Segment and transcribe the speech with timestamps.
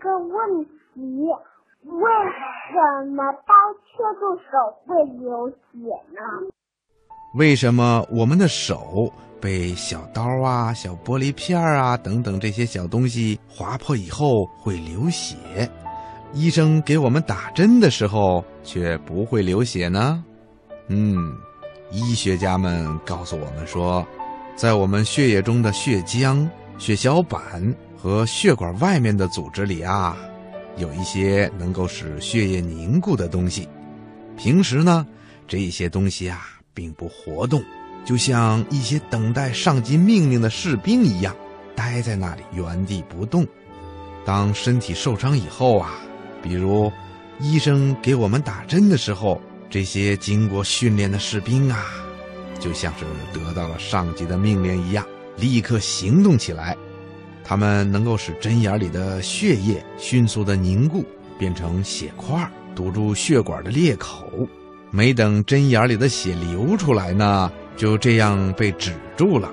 [0.00, 1.00] 个问题：
[1.84, 2.10] 为
[2.72, 4.50] 什么刀切住手
[4.86, 6.20] 会流血呢？
[7.36, 15.36] 为什么我们的手被小刀啊、小玻璃片啊等等这些小东西划破以后会流血？
[16.32, 20.24] 医生给我们打针的时候却不会流血呢？
[20.88, 21.36] 嗯，
[21.90, 24.04] 医学家们告诉我们说，
[24.56, 26.48] 在我们血液中的血浆、
[26.78, 27.40] 血小板
[28.02, 30.16] 和血管外面的组织里啊，
[30.78, 33.68] 有一些能够使血液凝固的东西。
[34.38, 35.06] 平时呢，
[35.46, 37.62] 这些东西啊并不活动，
[38.06, 41.36] 就像一些等待上级命令的士兵一样，
[41.76, 43.46] 待在那里原地不动。
[44.24, 45.92] 当身体受伤以后啊，
[46.42, 46.90] 比如
[47.38, 49.38] 医生给我们打针的时候。
[49.72, 51.84] 这些经过训练的士兵啊，
[52.58, 56.76] 就像是得到了上级的命令一样，立刻行动起来。
[57.50, 61.04] 他们能够使针眼里的血液迅速的凝固，
[61.36, 64.30] 变成血块，堵住血管的裂口。
[64.92, 69.50] 没等针眼里的血流出来呢，就这样被止住了。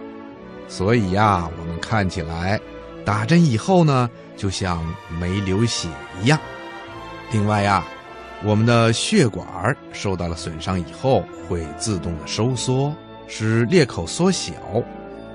[0.67, 2.61] 所以呀，我们看起来
[3.03, 4.85] 打针以后呢，就像
[5.19, 5.87] 没流血
[6.21, 6.39] 一样。
[7.31, 7.83] 另外呀。
[8.45, 12.93] 我们的血管受到了损伤以后，会自动的收缩，
[13.27, 14.53] 使裂口缩小。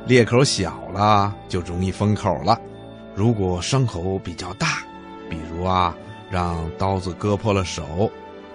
[0.07, 2.61] 裂口小了，就容易封口了。
[3.15, 4.83] 如果伤口比较大，
[5.31, 5.97] 比如啊，
[6.31, 8.11] 让刀子割破了手，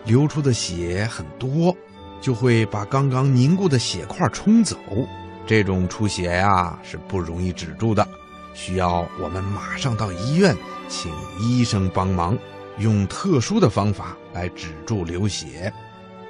[0.06, 1.76] 流出的血很多，
[2.20, 4.76] 就会把刚刚凝固的血块冲走。
[5.46, 8.06] 这种出血呀，是不容易止住的，
[8.54, 10.56] 需要我们马上到医院，
[10.90, 12.38] 请医生帮忙。
[12.80, 15.72] 用特殊的方法来止住流血。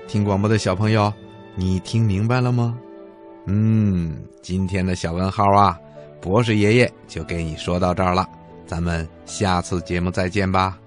[0.07, 1.11] 听广播的小朋友，
[1.55, 2.77] 你听明白了吗？
[3.49, 5.79] 嗯，今天的小问号啊，
[6.21, 8.27] 博士爷爷就给你说到这儿了。
[8.65, 10.77] 咱们下次节目再见吧。